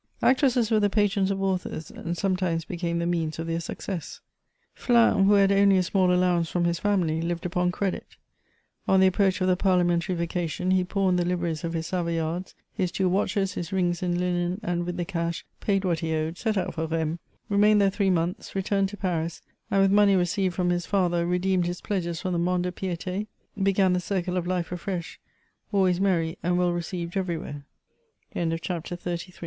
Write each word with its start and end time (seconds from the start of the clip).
Actresses 0.23 0.71
were 0.71 0.79
the 0.79 0.89
patrons 0.89 1.29
of 1.29 1.37
authors^ 1.37 1.91
and 1.91 2.17
sometimes 2.17 2.65
became 2.65 2.97
the 2.97 3.05
means 3.05 3.37
of 3.37 3.45
their 3.45 3.59
success. 3.59 4.19
Flins, 4.73 5.27
who 5.27 5.33
had 5.33 5.51
only 5.51 5.77
a 5.77 5.83
small 5.83 6.11
allowance 6.11 6.49
from 6.49 6.63
his 6.65 6.79
family, 6.79 7.21
lived 7.21 7.45
upon 7.45 7.71
credit. 7.71 8.15
On 8.87 8.99
the 8.99 9.11
i^proach 9.11 9.41
of 9.41 9.47
the 9.47 9.55
Parliamentary 9.55 10.15
vacation, 10.15 10.71
he 10.71 10.83
pawned 10.83 11.19
the 11.19 11.23
liveries 11.23 11.63
of 11.63 11.73
his 11.73 11.85
Savoyards, 11.85 12.55
his 12.73 12.91
two 12.91 13.07
watches, 13.07 13.53
his 13.53 13.71
rings 13.71 14.01
and 14.01 14.17
linen, 14.17 14.59
and, 14.63 14.87
with 14.87 14.97
the 14.97 15.05
cash, 15.05 15.45
paid 15.59 15.85
what 15.85 15.99
he 15.99 16.15
owed, 16.15 16.35
set 16.35 16.57
out 16.57 16.73
for 16.73 16.87
Rheims, 16.87 17.19
remained 17.47 17.79
there 17.79 17.91
tlu*ee 17.91 18.09
months, 18.09 18.55
returned 18.55 18.89
to 18.89 18.97
Paris, 18.97 19.43
and, 19.69 19.83
with 19.83 19.91
money 19.91 20.15
received 20.15 20.55
from 20.55 20.71
his 20.71 20.87
father 20.87 21.27
redeemed 21.27 21.67
his 21.67 21.79
pledges 21.79 22.19
from 22.19 22.33
the 22.33 22.39
Mont 22.39 22.63
de 22.63 22.71
Piet^ 22.71 23.27
began 23.61 23.93
the 23.93 23.99
circle 23.99 24.35
of 24.35 24.47
life 24.47 24.71
afresh, 24.71 25.19
always 25.71 25.99
merr 25.99 26.33